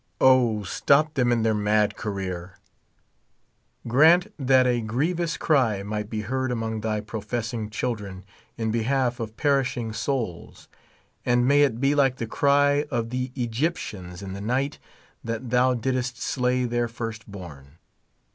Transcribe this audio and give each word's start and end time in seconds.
O, 0.19 0.63
stop 0.63 1.13
them 1.13 1.31
in 1.31 1.43
their 1.43 1.53
mad 1.53 1.95
career! 1.95 2.57
Grant 3.87 4.33
that 4.39 4.65
a 4.65 4.81
grievous 4.81 5.37
cry 5.37 5.83
might 5.83 6.09
be 6.09 6.21
heard 6.21 6.51
among 6.51 6.81
thy 6.81 7.01
professing 7.01 7.69
children 7.69 8.23
in 8.57 8.71
be 8.71 8.81
half 8.81 9.19
of 9.19 9.37
perishing 9.37 9.93
souls; 9.93 10.67
and 11.23 11.45
inay 11.45 11.61
it 11.63 11.79
be 11.79 11.93
like 11.93 12.15
the 12.15 12.25
cr}^ 12.25 12.87
of 12.89 13.11
the 13.11 13.31
Egyptians 13.35 14.23
in 14.23 14.33
the 14.33 14.41
night 14.41 14.79
that 15.23 15.51
thou 15.51 15.75
didst 15.75 16.19
slay 16.19 16.65
their 16.65 16.87
first 16.87 17.29
born. 17.31 17.77